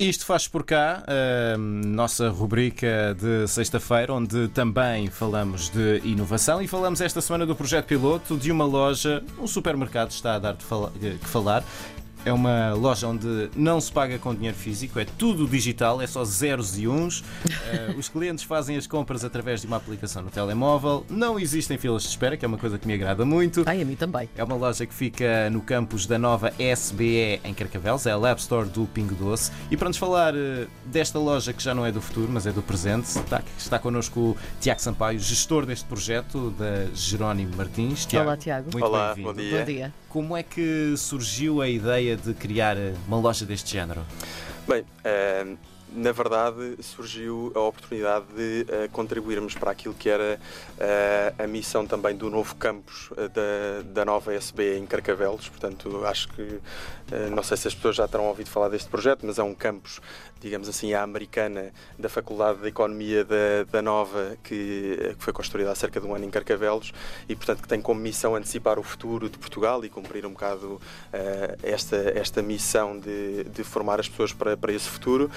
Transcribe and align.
Isto 0.00 0.24
faz 0.24 0.48
por 0.48 0.64
cá, 0.64 1.04
a 1.06 1.58
nossa 1.58 2.30
rubrica 2.30 3.14
de 3.20 3.46
sexta-feira, 3.46 4.14
onde 4.14 4.48
também 4.48 5.08
falamos 5.08 5.68
de 5.68 6.00
inovação 6.02 6.62
e 6.62 6.66
falamos 6.66 7.02
esta 7.02 7.20
semana 7.20 7.44
do 7.44 7.54
projeto 7.54 7.84
piloto 7.84 8.38
de 8.38 8.50
uma 8.50 8.64
loja, 8.64 9.22
um 9.38 9.46
supermercado 9.46 10.10
está 10.10 10.36
a 10.36 10.38
dar 10.38 10.56
que 10.56 10.64
falar. 11.28 11.62
É 12.24 12.32
uma 12.32 12.74
loja 12.74 13.08
onde 13.08 13.48
não 13.56 13.80
se 13.80 13.90
paga 13.90 14.18
com 14.18 14.34
dinheiro 14.34 14.56
físico, 14.56 14.98
é 15.00 15.06
tudo 15.06 15.46
digital, 15.46 16.02
é 16.02 16.06
só 16.06 16.22
zeros 16.22 16.78
e 16.78 16.86
uns. 16.86 17.24
Eh, 17.66 17.94
os 17.96 18.08
clientes 18.10 18.44
fazem 18.44 18.76
as 18.76 18.86
compras 18.86 19.24
através 19.24 19.62
de 19.62 19.66
uma 19.66 19.78
aplicação 19.78 20.22
no 20.22 20.30
telemóvel. 20.30 21.06
Não 21.08 21.38
existem 21.38 21.78
filas 21.78 22.02
de 22.02 22.10
espera, 22.10 22.36
que 22.36 22.44
é 22.44 22.48
uma 22.48 22.58
coisa 22.58 22.78
que 22.78 22.86
me 22.86 22.92
agrada 22.92 23.24
muito. 23.24 23.62
Ai, 23.64 23.80
a 23.80 23.84
mim 23.84 23.96
também. 23.96 24.28
É 24.36 24.44
uma 24.44 24.54
loja 24.54 24.84
que 24.84 24.92
fica 24.92 25.48
no 25.50 25.62
campus 25.62 26.06
da 26.06 26.18
nova 26.18 26.52
SBE 26.58 27.40
em 27.42 27.54
Carcavelos, 27.54 28.04
é 28.06 28.10
a 28.10 28.16
Lab 28.16 28.38
Store 28.38 28.68
do 28.68 28.86
Pingo 28.86 29.14
Doce. 29.14 29.50
E 29.70 29.76
para 29.76 29.88
nos 29.88 29.96
falar 29.96 30.34
eh, 30.34 30.66
desta 30.84 31.18
loja 31.18 31.54
que 31.54 31.62
já 31.62 31.74
não 31.74 31.86
é 31.86 31.90
do 31.90 32.02
futuro, 32.02 32.28
mas 32.30 32.46
é 32.46 32.52
do 32.52 32.60
presente, 32.60 33.06
está, 33.06 33.42
está 33.56 33.78
connosco 33.78 34.20
o 34.20 34.36
Tiago 34.60 34.82
Sampaio, 34.82 35.18
gestor 35.18 35.64
deste 35.64 35.86
projeto, 35.86 36.50
da 36.50 36.86
Jerónimo 36.94 37.56
Martins. 37.56 38.04
Tiago, 38.04 38.26
Olá, 38.26 38.36
Tiago. 38.36 38.70
Muito 38.72 38.84
Olá, 38.84 39.14
bom 39.14 39.32
dia. 39.32 39.58
Bom 39.58 39.64
dia. 39.64 39.94
Como 40.10 40.36
é 40.36 40.42
que 40.42 40.94
surgiu 40.96 41.62
a 41.62 41.68
ideia 41.68 42.16
de 42.16 42.34
criar 42.34 42.76
uma 43.06 43.16
loja 43.16 43.46
deste 43.46 43.70
género? 43.70 44.04
Bem, 44.66 44.84
eh, 45.04 45.46
na 45.92 46.12
verdade 46.12 46.76
surgiu 46.82 47.52
a 47.54 47.60
oportunidade 47.60 48.26
de 48.36 48.66
eh, 48.68 48.88
contribuirmos 48.92 49.54
para 49.54 49.70
aquilo 49.70 49.94
que 49.94 50.08
era 50.08 50.40
eh, 50.78 51.34
a 51.38 51.46
missão 51.46 51.86
também 51.86 52.16
do 52.16 52.30
novo 52.30 52.54
campus 52.56 53.10
eh, 53.16 53.28
da, 53.28 53.82
da 53.92 54.04
nova 54.04 54.32
SB 54.34 54.78
em 54.78 54.86
Carcavelos. 54.86 55.48
Portanto, 55.48 56.04
acho 56.04 56.28
que, 56.28 56.60
não 57.32 57.42
sei 57.42 57.56
se 57.56 57.66
as 57.66 57.74
pessoas 57.74 57.96
já 57.96 58.06
terão 58.06 58.26
ouvido 58.26 58.48
falar 58.48 58.68
deste 58.68 58.88
projeto, 58.88 59.26
mas 59.26 59.38
é 59.38 59.42
um 59.42 59.54
campus, 59.54 60.00
digamos 60.40 60.68
assim, 60.68 60.94
à 60.94 61.02
americana 61.02 61.72
da 61.98 62.08
Faculdade 62.08 62.60
de 62.60 62.68
Economia 62.68 63.24
da, 63.24 63.64
da 63.70 63.82
Nova, 63.82 64.36
que, 64.44 65.14
que 65.18 65.24
foi 65.24 65.32
construída 65.32 65.72
há 65.72 65.74
cerca 65.74 66.00
de 66.00 66.06
um 66.06 66.14
ano 66.14 66.24
em 66.24 66.30
Carcavelos 66.30 66.92
e, 67.28 67.34
portanto, 67.34 67.62
que 67.62 67.68
tem 67.68 67.80
como 67.80 68.00
missão 68.00 68.36
antecipar 68.36 68.78
o 68.78 68.82
futuro 68.82 69.28
de 69.28 69.38
Portugal 69.38 69.84
e 69.84 69.88
cumprir 69.88 70.24
um 70.24 70.30
bocado 70.30 70.80
esta, 71.62 71.96
esta 72.14 72.42
missão 72.42 72.98
de, 72.98 73.44
de 73.44 73.64
formar 73.64 73.98
as 73.98 74.08
pessoas 74.08 74.32
para, 74.32 74.56
para 74.56 74.72
esse 74.72 74.88
futuro. 74.88 75.30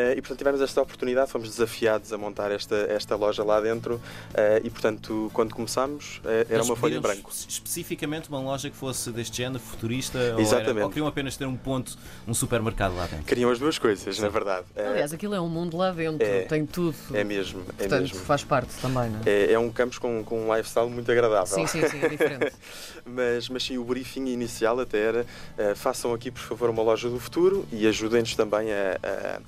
Eh, 0.00 0.14
e, 0.16 0.20
portanto, 0.22 0.38
tivemos 0.38 0.60
esta 0.62 0.80
oportunidade, 0.80 1.30
fomos 1.30 1.48
desafiados 1.50 2.12
a 2.12 2.18
montar 2.18 2.50
esta, 2.50 2.74
esta 2.88 3.14
loja 3.16 3.44
lá 3.44 3.60
dentro 3.60 4.00
eh, 4.34 4.62
e, 4.64 4.70
portanto, 4.70 5.30
quando 5.34 5.54
começámos, 5.54 6.20
eh, 6.24 6.46
era 6.48 6.62
uma 6.62 6.74
folha 6.76 6.96
em 6.96 7.00
branco. 7.00 7.30
es- 7.30 7.46
Especificamente 7.48 8.28
uma 8.28 8.40
loja 8.40 8.70
que 8.70 8.76
fosse 8.76 9.10
deste 9.10 9.36
género, 9.36 9.60
futurista, 9.62 10.18
ou, 10.18 10.24
era, 10.24 10.40
Exatamente. 10.40 10.82
ou 10.84 10.88
queriam 10.88 11.06
apenas 11.06 11.36
ter 11.36 11.44
um 11.46 11.56
ponto, 11.56 11.96
um 12.26 12.32
supermercado 12.34 12.96
lá 12.96 13.06
dentro? 13.06 13.24
Queriam 13.26 13.50
as 13.50 13.58
duas 13.58 13.78
coisas, 13.78 14.18
na 14.18 14.28
verdade. 14.28 14.64
Aliás, 14.76 15.12
aquilo 15.12 15.34
é 15.34 15.40
um 15.40 15.48
mundo 15.48 15.76
lá 15.76 15.90
dentro, 15.92 16.26
É. 16.26 16.42
tem 16.42 16.64
tudo. 16.66 16.96
é 17.12 17.22
mesmo, 17.24 17.60
é 17.78 17.82
Portanto, 17.82 18.00
mesmo. 18.02 18.18
faz 18.20 18.42
parte 18.42 18.72
também, 18.80 19.10
não 19.10 19.20
é? 19.26 19.30
É, 19.30 19.52
é 19.52 19.58
um 19.58 19.70
campus 19.70 19.98
com, 19.98 20.24
com 20.24 20.48
um 20.48 20.56
lifestyle 20.56 20.88
muito 20.88 21.10
agradável. 21.12 21.46
Sim, 21.46 21.66
sim, 21.66 21.86
sim, 21.86 21.98
é 22.02 22.08
diferente. 22.08 22.52
mas, 23.04 23.48
mas 23.48 23.62
sim, 23.62 23.76
o 23.78 23.84
briefing 23.84 24.26
inicial 24.26 24.78
até 24.80 24.98
era 24.98 25.26
façam 25.74 26.12
aqui, 26.14 26.30
por 26.30 26.40
favor, 26.42 26.70
uma 26.70 26.82
loja 26.82 27.08
do 27.08 27.18
futuro 27.20 27.66
e 27.72 27.86
ajudem-nos 27.86 28.34
também 28.34 28.72
a, 28.72 28.98
a- 29.02 29.40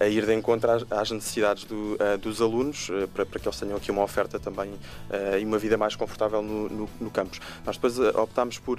a 0.00 0.06
ir 0.06 0.26
de 0.26 0.34
encontro 0.34 0.70
às, 0.90 1.10
necessidades 1.10 1.64
do, 1.64 1.96
eh, 2.00 2.16
dos 2.16 2.40
alunos 2.40 2.90
eh, 2.90 3.06
para, 3.06 3.24
para 3.24 3.40
que 3.40 3.48
eles 3.48 3.58
tenham 3.58 3.76
aqui 3.76 3.90
uma 3.90 4.02
oferta 4.02 4.38
também 4.38 4.72
eh, 5.10 5.40
e 5.40 5.44
uma 5.44 5.58
vida 5.58 5.76
mais 5.76 5.94
confortável 5.94 6.42
no, 6.42 6.68
no, 6.68 6.88
no 7.00 7.10
campus. 7.10 7.40
Nós 7.64 7.76
depois 7.76 7.98
optámos 7.98 8.58
por 8.58 8.78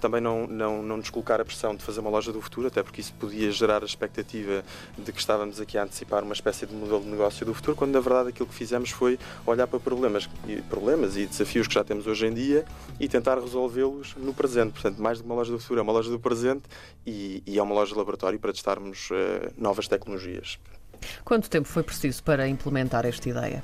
também 0.00 0.20
não, 0.20 0.46
não, 0.46 0.82
não 0.82 0.96
nos 0.96 1.10
colocar 1.10 1.40
a 1.40 1.44
pressão 1.44 1.74
de 1.74 1.82
fazer 1.82 2.00
uma 2.00 2.10
loja 2.10 2.32
do 2.32 2.40
futuro, 2.40 2.66
até 2.66 2.82
porque 2.82 3.00
isso 3.00 3.12
podia 3.14 3.50
gerar 3.50 3.82
a 3.82 3.86
expectativa 3.86 4.64
de 4.98 5.12
que 5.12 5.20
estávamos 5.20 5.60
aqui 5.60 5.78
a 5.78 5.84
antecipar 5.84 6.24
uma 6.24 6.32
espécie 6.32 6.66
de 6.66 6.74
modelo 6.74 7.00
de 7.00 7.08
negócio 7.08 7.46
do 7.46 7.54
futuro, 7.54 7.76
quando 7.76 7.92
na 7.92 8.00
verdade 8.00 8.30
aquilo 8.30 8.48
que 8.48 8.54
fizemos 8.54 8.90
foi 8.90 9.18
olhar 9.46 9.66
para 9.66 9.78
problemas 9.78 10.28
problemas 10.68 11.16
e 11.16 11.26
desafios 11.26 11.66
que 11.66 11.74
já 11.74 11.84
temos 11.84 12.06
hoje 12.06 12.26
em 12.26 12.34
dia 12.34 12.64
e 12.98 13.08
tentar 13.08 13.38
resolvê-los 13.38 14.14
no 14.16 14.34
presente. 14.34 14.72
Portanto, 14.72 15.00
mais 15.00 15.18
do 15.18 15.24
que 15.24 15.30
uma 15.30 15.36
loja 15.36 15.52
do 15.52 15.58
futuro, 15.58 15.80
é 15.80 15.82
uma 15.82 15.92
loja 15.92 16.10
do 16.10 16.18
presente 16.18 16.64
e, 17.06 17.42
e 17.46 17.58
é 17.58 17.62
uma 17.62 17.74
loja 17.74 17.92
de 17.92 17.98
laboratório 17.98 18.38
para 18.38 18.52
testarmos 18.52 19.08
eh, 19.12 19.52
novas 19.56 19.88
tecnologias. 19.88 20.55
Quanto 21.24 21.48
tempo 21.48 21.68
foi 21.68 21.82
preciso 21.82 22.22
para 22.22 22.48
implementar 22.48 23.06
esta 23.06 23.28
ideia? 23.28 23.62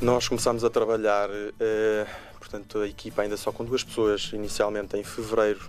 Nós 0.00 0.28
começámos 0.28 0.64
a 0.64 0.70
trabalhar, 0.70 1.30
eh, 1.60 2.06
portanto, 2.38 2.78
a 2.78 2.88
equipa 2.88 3.22
ainda 3.22 3.36
só 3.36 3.52
com 3.52 3.64
duas 3.64 3.82
pessoas, 3.82 4.30
inicialmente 4.32 4.96
em 4.96 5.04
fevereiro 5.04 5.60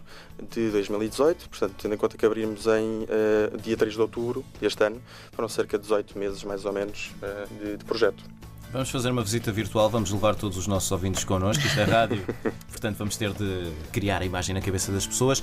de 0.52 0.70
2018, 0.72 1.50
portanto, 1.50 1.76
tendo 1.82 1.94
em 1.94 1.98
conta 1.98 2.18
que 2.18 2.26
abrimos 2.26 2.66
em 2.68 3.06
eh, 3.08 3.52
dia 3.62 3.78
3 3.78 3.94
de 3.94 4.02
outubro 4.02 4.44
deste 4.60 4.84
ano, 4.84 5.02
foram 5.32 5.48
cerca 5.48 5.78
de 5.78 5.84
18 5.84 6.18
meses, 6.18 6.44
mais 6.44 6.66
ou 6.66 6.74
menos, 6.74 7.12
eh, 7.22 7.46
de, 7.62 7.78
de 7.78 7.86
projeto. 7.86 8.24
Vamos 8.76 8.90
fazer 8.90 9.10
uma 9.10 9.24
visita 9.24 9.54
virtual, 9.54 9.90
vamos 9.90 10.12
levar 10.12 10.36
todos 10.36 10.58
os 10.58 10.68
nossos 10.68 10.92
ouvintes 10.92 11.24
connosco. 11.24 11.66
Isto 11.66 11.80
é 11.80 11.84
rádio, 11.86 12.26
portanto, 12.68 12.98
vamos 12.98 13.16
ter 13.16 13.32
de 13.32 13.72
criar 13.94 14.22
a 14.22 14.26
imagem 14.26 14.54
na 14.54 14.60
cabeça 14.60 14.92
das 14.92 15.08
pessoas. 15.08 15.42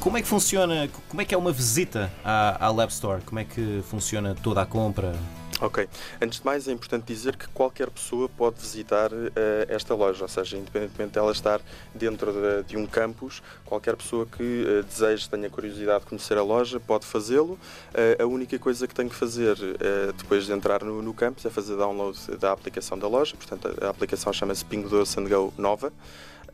Como 0.00 0.16
é 0.16 0.22
que 0.22 0.28
funciona? 0.28 0.88
Como 1.10 1.20
é 1.20 1.26
que 1.26 1.34
é 1.34 1.36
uma 1.36 1.52
visita 1.52 2.10
à, 2.24 2.66
à 2.66 2.70
Lab 2.70 2.90
Store? 2.90 3.20
Como 3.20 3.38
é 3.38 3.44
que 3.44 3.82
funciona 3.90 4.34
toda 4.34 4.62
a 4.62 4.66
compra? 4.66 5.14
Ok. 5.60 5.86
Antes 6.22 6.38
de 6.38 6.46
mais, 6.46 6.66
é 6.66 6.72
importante 6.72 7.04
dizer 7.04 7.36
que 7.36 7.46
qualquer 7.48 7.90
pessoa 7.90 8.26
pode 8.30 8.58
visitar 8.58 9.10
eh, 9.12 9.66
esta 9.68 9.94
loja, 9.94 10.22
ou 10.22 10.28
seja, 10.28 10.56
independentemente 10.56 11.12
dela 11.12 11.30
estar 11.32 11.60
dentro 11.94 12.32
de, 12.32 12.62
de 12.62 12.76
um 12.78 12.86
campus, 12.86 13.42
qualquer 13.66 13.94
pessoa 13.94 14.24
que 14.24 14.64
eh, 14.66 14.82
deseje, 14.88 15.28
tenha 15.28 15.50
curiosidade 15.50 16.00
de 16.00 16.06
conhecer 16.06 16.38
a 16.38 16.42
loja, 16.42 16.80
pode 16.80 17.04
fazê-lo. 17.04 17.58
Eh, 17.92 18.16
a 18.22 18.24
única 18.24 18.58
coisa 18.58 18.88
que 18.88 18.94
tem 18.94 19.06
que 19.06 19.14
fazer 19.14 19.54
depois 20.16 20.46
de 20.46 20.52
entrar 20.52 20.82
no, 20.82 21.02
no 21.02 21.12
campus 21.12 21.44
é 21.44 21.50
fazer 21.50 21.76
download 21.76 22.18
da 22.38 22.52
aplicação 22.52 22.98
da 22.98 23.06
loja, 23.06 23.36
portanto, 23.36 23.68
a, 23.82 23.88
a 23.88 23.90
aplicação 23.90 24.32
chama-se 24.32 24.64
Pingo 24.64 24.88
Doce 24.88 25.20
and 25.20 25.28
Go 25.28 25.52
Nova. 25.58 25.92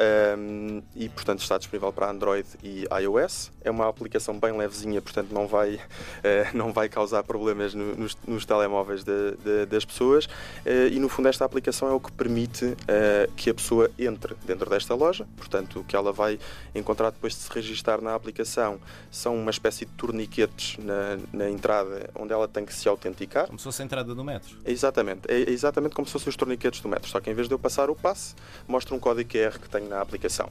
Um, 0.00 0.82
e 0.94 1.08
portanto 1.08 1.40
está 1.40 1.58
disponível 1.58 1.92
para 1.92 2.10
Android 2.10 2.46
e 2.62 2.84
iOS. 3.02 3.50
É 3.62 3.70
uma 3.70 3.88
aplicação 3.88 4.38
bem 4.38 4.56
levezinha, 4.56 5.00
portanto 5.02 5.30
não 5.32 5.46
vai, 5.46 5.80
eh, 6.22 6.48
não 6.54 6.72
vai 6.72 6.88
causar 6.88 7.22
problemas 7.22 7.74
no- 7.74 7.94
nos, 7.96 8.16
nos 8.26 8.44
telemóveis 8.44 9.02
de- 9.02 9.32
de- 9.42 9.66
das 9.66 9.84
pessoas. 9.84 10.28
Eh, 10.64 10.88
e 10.92 11.00
no 11.00 11.08
fundo, 11.08 11.28
esta 11.28 11.44
aplicação 11.44 11.88
é 11.88 11.92
o 11.92 12.00
que 12.00 12.12
permite 12.12 12.76
eh, 12.88 13.28
que 13.36 13.50
a 13.50 13.54
pessoa 13.54 13.90
entre 13.98 14.34
dentro 14.44 14.68
desta 14.70 14.94
loja. 14.94 15.26
Portanto, 15.36 15.80
o 15.80 15.84
que 15.84 15.96
ela 15.96 16.12
vai 16.12 16.38
encontrar 16.74 17.10
depois 17.10 17.32
de 17.34 17.40
se 17.40 17.50
registar 17.52 18.00
na 18.00 18.14
aplicação 18.14 18.78
são 19.10 19.34
uma 19.36 19.50
espécie 19.50 19.84
de 19.84 19.92
torniquetes 19.92 20.76
na, 20.78 21.18
na 21.32 21.50
entrada 21.50 22.10
onde 22.14 22.32
ela 22.32 22.46
tem 22.46 22.64
que 22.64 22.74
se 22.74 22.88
autenticar. 22.88 23.46
Como 23.46 23.58
se 23.58 23.64
fosse 23.64 23.82
a 23.82 23.84
entrada 23.84 24.14
do 24.14 24.24
metro. 24.24 24.56
É 24.64 24.70
Exatamente, 24.76 25.22
é 25.28 25.50
exatamente 25.50 25.94
como 25.94 26.06
se 26.06 26.12
fossem 26.12 26.28
os 26.28 26.36
torniquetes 26.36 26.80
do 26.80 26.88
metro, 26.88 27.08
só 27.08 27.18
que 27.18 27.30
em 27.30 27.34
vez 27.34 27.48
de 27.48 27.54
eu 27.54 27.58
passar 27.58 27.88
o 27.90 27.94
passe, 27.96 28.34
mostra 28.68 28.94
um 28.94 28.98
código 28.98 29.28
QR 29.30 29.58
que 29.58 29.68
tenho 29.68 29.85
na 29.86 30.00
aplicação. 30.00 30.50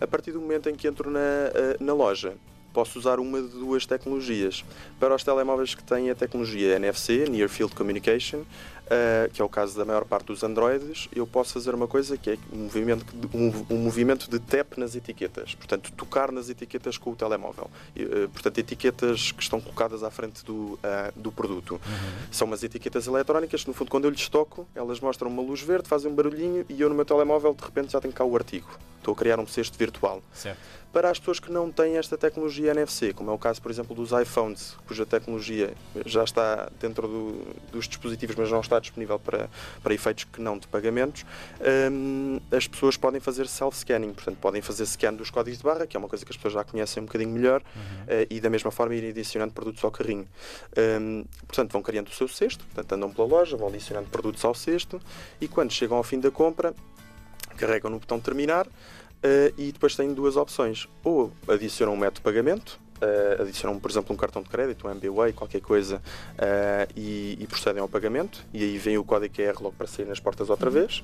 A 0.00 0.06
partir 0.06 0.32
do 0.32 0.40
momento 0.40 0.68
em 0.68 0.74
que 0.74 0.86
entro 0.86 1.10
na, 1.10 1.20
eh, 1.20 1.76
na 1.80 1.94
loja, 1.94 2.34
posso 2.72 2.98
usar 2.98 3.18
uma 3.18 3.40
de 3.40 3.48
duas 3.48 3.86
tecnologias. 3.86 4.62
Para 5.00 5.14
os 5.14 5.24
telemóveis 5.24 5.74
que 5.74 5.82
têm 5.82 6.10
a 6.10 6.14
tecnologia 6.14 6.76
NFC, 6.76 7.24
Near 7.26 7.48
Field 7.48 7.74
Communication, 7.74 8.42
eh, 8.88 9.28
que 9.32 9.40
é 9.42 9.44
o 9.44 9.48
caso 9.48 9.76
da 9.76 9.84
maior 9.84 10.04
parte 10.04 10.26
dos 10.26 10.42
Androids, 10.42 11.08
eu 11.14 11.26
posso 11.26 11.52
fazer 11.54 11.74
uma 11.74 11.86
coisa 11.88 12.16
que 12.16 12.30
é 12.30 12.38
um 12.52 12.58
movimento, 12.64 13.04
um, 13.34 13.74
um 13.74 13.78
movimento 13.78 14.30
de 14.30 14.38
tap 14.38 14.76
nas 14.78 14.94
etiquetas, 14.94 15.54
portanto, 15.54 15.92
tocar 15.92 16.30
nas 16.30 16.48
etiquetas 16.48 16.96
com 16.98 17.10
o 17.10 17.16
telemóvel. 17.16 17.70
Eh, 17.96 18.28
portanto, 18.32 18.58
etiquetas 18.58 19.32
que 19.32 19.42
estão 19.42 19.60
colocadas 19.60 20.02
à 20.02 20.10
frente 20.10 20.44
do, 20.44 20.78
ah, 20.82 21.12
do 21.16 21.32
produto. 21.32 21.80
São 22.30 22.46
umas 22.46 22.62
etiquetas 22.62 23.06
eletrónicas 23.06 23.62
que, 23.62 23.68
no 23.68 23.74
fundo, 23.74 23.90
quando 23.90 24.04
eu 24.04 24.10
lhes 24.10 24.28
toco, 24.28 24.66
elas 24.74 25.00
mostram 25.00 25.28
uma 25.30 25.42
luz 25.42 25.60
verde, 25.62 25.88
fazem 25.88 26.10
um 26.10 26.14
barulhinho 26.14 26.64
e 26.68 26.80
eu, 26.80 26.88
no 26.88 26.94
meu 26.94 27.04
telemóvel, 27.04 27.54
de 27.54 27.64
repente 27.64 27.92
já 27.92 28.00
tenho 28.00 28.14
cá 28.14 28.24
o 28.24 28.34
artigo. 28.36 28.68
Estou 28.98 29.12
a 29.12 29.16
criar 29.16 29.38
um 29.38 29.46
cesto 29.46 29.78
virtual. 29.78 30.20
Certo. 30.32 30.58
Para 30.92 31.10
as 31.10 31.18
pessoas 31.18 31.38
que 31.38 31.52
não 31.52 31.70
têm 31.70 31.96
esta 31.98 32.16
tecnologia 32.18 32.70
NFC, 32.72 33.12
como 33.12 33.30
é 33.30 33.34
o 33.34 33.38
caso, 33.38 33.60
por 33.62 33.70
exemplo, 33.70 33.94
dos 33.94 34.10
iPhones, 34.12 34.74
cuja 34.88 35.04
tecnologia 35.06 35.74
já 36.06 36.24
está 36.24 36.70
dentro 36.80 37.06
do- 37.06 37.46
dos 37.70 37.86
dispositivos, 37.86 38.34
mas 38.34 38.50
não 38.50 38.60
está 38.60 38.75
disponível 38.80 39.18
para, 39.18 39.48
para 39.82 39.94
efeitos 39.94 40.24
que 40.24 40.40
não 40.40 40.58
de 40.58 40.66
pagamentos, 40.68 41.24
hum, 41.90 42.40
as 42.50 42.66
pessoas 42.66 42.96
podem 42.96 43.20
fazer 43.20 43.46
self-scanning, 43.46 44.12
portanto, 44.12 44.38
podem 44.38 44.62
fazer 44.62 44.86
scan 44.86 45.14
dos 45.14 45.30
códigos 45.30 45.58
de 45.58 45.64
barra, 45.64 45.86
que 45.86 45.96
é 45.96 45.98
uma 45.98 46.08
coisa 46.08 46.24
que 46.24 46.30
as 46.30 46.36
pessoas 46.36 46.54
já 46.54 46.64
conhecem 46.64 47.02
um 47.02 47.06
bocadinho 47.06 47.30
melhor, 47.30 47.62
eh, 48.08 48.26
e 48.30 48.40
da 48.40 48.50
mesma 48.50 48.70
forma 48.70 48.94
ir 48.94 49.08
adicionando 49.08 49.52
produtos 49.52 49.82
ao 49.84 49.90
carrinho. 49.90 50.28
Hum, 50.76 51.24
portanto, 51.46 51.72
vão 51.72 51.82
criando 51.82 52.08
o 52.08 52.12
seu 52.12 52.28
cesto, 52.28 52.64
portanto, 52.66 52.92
andam 52.92 53.12
pela 53.12 53.26
loja, 53.26 53.56
vão 53.56 53.68
adicionando 53.68 54.08
produtos 54.08 54.44
ao 54.44 54.54
cesto, 54.54 55.00
e 55.40 55.48
quando 55.48 55.72
chegam 55.72 55.96
ao 55.96 56.02
fim 56.02 56.20
da 56.20 56.30
compra, 56.30 56.74
carregam 57.56 57.90
no 57.90 57.98
botão 57.98 58.20
terminar 58.20 58.66
eh, 59.22 59.52
e 59.56 59.72
depois 59.72 59.96
têm 59.96 60.12
duas 60.12 60.36
opções. 60.36 60.86
Ou 61.02 61.32
adicionam 61.48 61.94
um 61.94 61.96
método 61.96 62.16
de 62.16 62.22
pagamento, 62.22 62.78
eh, 63.00 63.36
adicionam, 63.40 63.78
por 63.78 63.90
exemplo, 63.90 64.14
um 64.14 64.16
cartão 64.16 64.42
de 64.42 64.48
crédito, 64.48 64.86
um 64.86 64.90
MBWay, 64.90 65.32
qualquer 65.32 65.60
coisa, 65.60 66.00
eh, 66.38 66.88
e, 66.96 67.36
e 67.40 67.46
procedem 67.46 67.80
ao 67.80 67.88
pagamento. 67.88 68.44
E 68.52 68.62
aí 68.62 68.78
vem 68.78 68.98
o 68.98 69.04
código 69.04 69.34
QR 69.34 69.60
logo 69.60 69.74
para 69.76 69.86
sair 69.86 70.06
nas 70.06 70.20
portas 70.20 70.50
outra 70.50 70.70
vez. 70.70 71.02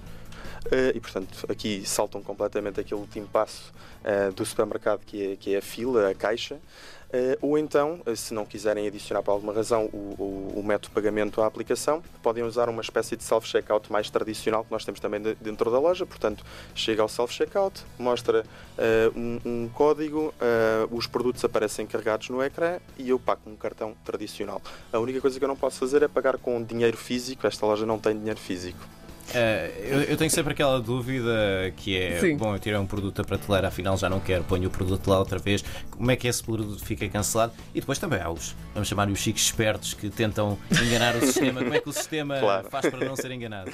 Eh, 0.70 0.92
e, 0.94 1.00
portanto, 1.00 1.46
aqui 1.48 1.82
saltam 1.84 2.22
completamente 2.22 2.80
aquele 2.80 3.00
último 3.00 3.26
passo 3.26 3.72
do 4.34 4.44
supermercado, 4.44 5.00
que 5.06 5.32
é, 5.32 5.36
que 5.36 5.54
é 5.54 5.58
a 5.58 5.62
fila, 5.62 6.10
a 6.10 6.14
caixa. 6.14 6.58
Uh, 7.12 7.36
ou 7.42 7.58
então, 7.58 8.00
se 8.16 8.32
não 8.32 8.46
quiserem 8.46 8.86
adicionar 8.86 9.22
por 9.22 9.32
alguma 9.32 9.52
razão 9.52 9.84
o, 9.92 10.14
o, 10.18 10.52
o, 10.60 10.62
método 10.62 10.88
de 10.88 10.94
pagamento 10.94 11.42
à 11.42 11.46
aplicação, 11.46 12.02
podem 12.22 12.42
usar 12.42 12.70
uma 12.70 12.80
espécie 12.80 13.16
de 13.16 13.22
self-checkout 13.22 13.92
mais 13.92 14.08
tradicional 14.08 14.64
que 14.64 14.72
nós 14.72 14.82
temos 14.82 14.98
também 14.98 15.20
de, 15.20 15.34
dentro 15.34 15.70
da 15.70 15.78
loja. 15.78 16.06
Portanto, 16.06 16.42
chega 16.74 17.02
ao 17.02 17.08
self-checkout, 17.08 17.84
mostra 17.98 18.40
uh, 18.78 19.18
um, 19.18 19.40
um, 19.44 19.68
código, 19.68 20.32
uh, 20.40 20.96
os 20.96 21.06
produtos 21.06 21.44
aparecem 21.44 21.86
carregados 21.86 22.30
no 22.30 22.42
ecrã 22.42 22.78
e 22.96 23.10
eu 23.10 23.18
pago 23.18 23.42
um 23.46 23.56
cartão 23.56 23.94
tradicional. 24.06 24.62
A 24.90 24.98
única 24.98 25.20
coisa 25.20 25.38
que 25.38 25.44
eu 25.44 25.48
não 25.48 25.56
posso 25.56 25.80
fazer 25.80 26.02
é 26.02 26.08
pagar 26.08 26.38
com 26.38 26.62
dinheiro 26.62 26.96
físico. 26.96 27.46
Esta 27.46 27.66
loja 27.66 27.84
não 27.84 27.98
tem 27.98 28.18
dinheiro 28.18 28.40
físico. 28.40 28.80
Uh, 29.30 29.80
eu, 29.80 30.00
eu, 30.02 30.16
tenho 30.16 30.30
sempre 30.30 30.52
aquela 30.52 30.80
dúvida 30.80 31.72
que 31.76 31.96
é: 31.96 32.20
Sim. 32.20 32.36
bom, 32.36 32.54
eu 32.54 32.58
tirei 32.58 32.78
um 32.78 32.86
produto 32.86 33.16
da 33.16 33.24
prateleira, 33.24 33.68
afinal 33.68 33.96
já 33.96 34.08
não 34.08 34.20
quero, 34.20 34.44
ponho 34.44 34.68
o 34.68 34.70
produto 34.70 35.08
lá 35.08 35.18
outra 35.18 35.38
vez. 35.38 35.64
Como 35.90 36.10
é 36.10 36.16
que 36.16 36.28
esse 36.28 36.42
produto 36.42 36.84
fica 36.84 37.08
cancelado? 37.08 37.52
E 37.74 37.80
depois 37.80 37.98
também 37.98 38.20
há 38.20 38.30
os, 38.30 38.54
vamos 38.74 38.88
chamar 38.88 39.08
os 39.08 39.18
chiques 39.18 39.44
espertos 39.44 39.94
que 39.94 40.10
tentam 40.10 40.58
enganar 40.70 41.16
o 41.16 41.20
sistema. 41.24 41.62
Como 41.62 41.74
é 41.74 41.80
que 41.80 41.88
o 41.88 41.92
sistema 41.92 42.40
claro. 42.40 42.68
faz 42.68 42.90
para 42.90 43.04
não 43.06 43.16
ser 43.16 43.30
enganado? 43.30 43.70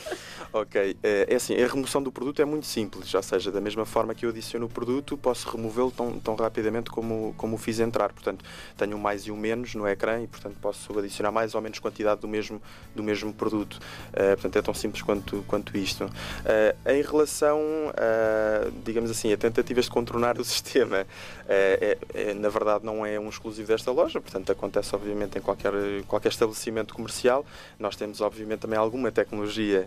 Ok, 0.52 0.96
eh, 1.02 1.26
é 1.28 1.34
assim: 1.34 1.60
a 1.60 1.66
remoção 1.66 2.02
do 2.02 2.12
produto 2.12 2.40
é 2.40 2.44
muito 2.44 2.66
simples, 2.66 3.12
ou 3.12 3.22
seja, 3.22 3.50
da 3.50 3.60
mesma 3.60 3.84
forma 3.84 4.14
que 4.14 4.24
eu 4.24 4.30
adiciono 4.30 4.66
o 4.66 4.68
produto, 4.68 5.16
posso 5.16 5.50
removê-lo 5.50 5.90
tão, 5.90 6.20
tão 6.20 6.36
rapidamente 6.36 6.88
como, 6.90 7.34
como 7.36 7.56
o 7.56 7.58
fiz 7.58 7.80
entrar. 7.80 8.12
Portanto, 8.12 8.44
tenho 8.76 8.96
um 8.96 9.00
mais 9.00 9.26
e 9.26 9.32
um 9.32 9.36
menos 9.36 9.74
no 9.74 9.88
ecrã 9.88 10.22
e, 10.22 10.26
portanto, 10.26 10.56
posso 10.60 10.96
adicionar 10.98 11.32
mais 11.32 11.54
ou 11.54 11.60
menos 11.60 11.78
quantidade 11.78 12.20
do 12.20 12.28
mesmo, 12.28 12.62
do 12.94 13.02
mesmo 13.02 13.32
produto. 13.32 13.74
Uh, 14.12 14.34
portanto, 14.34 14.56
é 14.56 14.62
tão 14.62 14.74
simples 14.74 15.02
quanto 15.02 15.37
quanto 15.46 15.76
isto. 15.76 16.04
Uh, 16.04 16.90
em 16.90 17.02
relação, 17.02 17.60
uh, 17.60 18.72
digamos 18.84 19.10
assim, 19.10 19.32
a 19.32 19.36
tentativas 19.36 19.86
de 19.86 19.90
contornar 19.90 20.38
o 20.38 20.44
sistema, 20.44 21.02
uh, 21.02 21.06
é, 21.48 21.98
é, 22.14 22.34
na 22.34 22.48
verdade 22.48 22.84
não 22.84 23.04
é 23.04 23.18
um 23.18 23.28
exclusivo 23.28 23.68
desta 23.68 23.90
loja, 23.90 24.20
portanto 24.20 24.50
acontece 24.50 24.94
obviamente 24.94 25.38
em 25.38 25.40
qualquer, 25.40 25.72
qualquer 26.06 26.30
estabelecimento 26.30 26.94
comercial. 26.94 27.44
Nós 27.78 27.96
temos 27.96 28.20
obviamente 28.20 28.60
também 28.60 28.78
alguma 28.78 29.10
tecnologia 29.10 29.86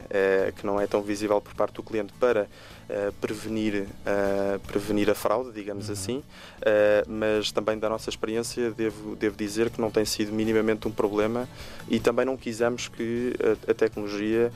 que 0.56 0.66
não 0.66 0.80
é 0.80 0.88
tão 0.88 1.02
visível 1.02 1.40
por 1.42 1.54
parte 1.54 1.76
do 1.76 1.84
cliente 1.84 2.14
para 2.20 2.48
prevenir, 3.20 3.86
prevenir 4.68 5.10
a 5.10 5.16
fraude, 5.16 5.52
digamos 5.52 5.88
uhum. 5.88 5.94
assim, 5.94 6.24
mas 7.08 7.52
também 7.52 7.78
da 7.78 7.90
nossa 7.90 8.10
experiência 8.10 8.72
devo, 8.72 9.16
devo 9.16 9.36
dizer 9.36 9.70
que 9.70 9.80
não 9.80 9.92
tem 9.92 10.06
sido 10.06 10.32
minimamente 10.32 10.88
um 10.88 10.92
problema 10.92 11.48
e 11.90 12.00
também 12.00 12.26
não 12.26 12.38
quisemos 12.38 12.88
que 12.88 13.34
a, 13.68 13.72
a 13.72 13.74
tecnologia 13.74 14.52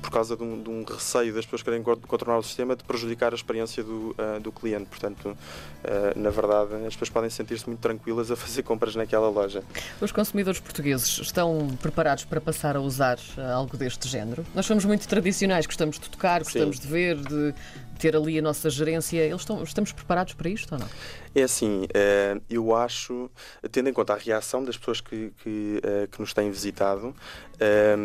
por 0.00 0.10
causa 0.10 0.36
de 0.36 0.42
um, 0.42 0.62
de 0.62 0.70
um, 0.70 0.84
receio 0.84 1.34
das 1.34 1.44
pessoas 1.44 1.62
querem 1.62 1.82
controlar 1.82 2.38
o 2.38 2.42
sistema 2.42 2.74
de 2.74 2.82
prejudicar 2.84 3.32
a 3.32 3.36
experiência 3.36 3.82
do, 3.82 4.10
uh, 4.10 4.40
do 4.40 4.50
cliente. 4.50 4.86
Portanto, 4.86 5.28
uh, 5.28 6.18
na 6.18 6.30
verdade, 6.30 6.74
as 6.86 6.94
pessoas 6.94 7.10
podem 7.10 7.30
sentir-se 7.30 7.66
muito 7.66 7.80
tranquilas 7.80 8.30
a 8.30 8.36
fazer 8.36 8.62
compras 8.62 8.96
naquela 8.96 9.28
loja. 9.28 9.62
Os 10.00 10.12
consumidores 10.12 10.60
portugueses 10.60 11.18
estão 11.18 11.68
preparados 11.82 12.24
para 12.24 12.40
passar 12.40 12.76
a 12.76 12.80
usar 12.80 13.18
uh, 13.36 13.40
algo 13.52 13.76
deste 13.76 14.08
género? 14.08 14.44
Nós 14.54 14.66
somos 14.66 14.84
muito 14.84 15.06
tradicionais, 15.06 15.66
gostamos 15.66 15.98
de 15.98 16.08
tocar, 16.08 16.42
gostamos 16.42 16.76
Sim. 16.76 16.82
de 16.82 16.88
ver, 16.88 17.16
de 17.16 17.54
ter 17.98 18.16
ali 18.16 18.38
a 18.38 18.42
nossa 18.42 18.70
gerência. 18.70 19.18
Eles 19.18 19.40
estão, 19.40 19.62
estamos 19.62 19.92
preparados 19.92 20.34
para 20.34 20.48
isto 20.48 20.72
ou 20.72 20.78
não? 20.78 20.88
É 21.34 21.42
assim, 21.42 21.86
eh, 21.92 22.40
eu 22.48 22.74
acho, 22.74 23.30
tendo 23.70 23.88
em 23.88 23.92
conta 23.92 24.14
a 24.14 24.16
reação 24.16 24.64
das 24.64 24.76
pessoas 24.76 25.00
que, 25.00 25.32
que, 25.42 25.80
eh, 25.82 26.08
que 26.10 26.20
nos 26.20 26.32
têm 26.32 26.50
visitado, 26.50 27.14
eh, 27.60 27.96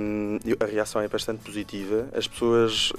a 0.60 0.66
reação 0.66 1.01
é 1.01 1.07
bastante 1.07 1.44
positiva. 1.44 2.10
As 2.13 2.28
pessoas, 2.28 2.92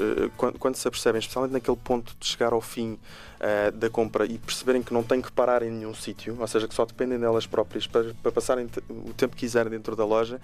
quando 0.59 0.77
se 0.77 0.89
apercebem, 0.89 1.19
especialmente 1.19 1.53
naquele 1.53 1.77
ponto 1.77 2.15
de 2.19 2.27
chegar 2.27 2.53
ao 2.53 2.61
fim 2.61 2.99
da 3.75 3.91
compra 3.91 4.25
e 4.25 4.39
perceberem 4.39 4.83
que 4.83 4.93
não 4.93 5.03
têm 5.03 5.21
que 5.21 5.31
parar 5.31 5.63
em 5.63 5.71
nenhum 5.71 5.95
sítio, 5.95 6.37
ou 6.41 6.47
seja, 6.47 6.67
que 6.67 6.75
só 6.75 6.85
dependem 6.85 7.19
delas 7.19 7.47
próprias 7.47 7.87
para, 7.87 8.15
para 8.23 8.33
passarem 8.33 8.69
o 8.89 9.13
tempo 9.13 9.35
que 9.35 9.41
quiserem 9.41 9.71
dentro 9.71 9.95
da 9.95 10.05
loja, 10.05 10.41